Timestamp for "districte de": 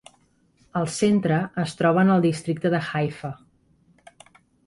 2.25-2.81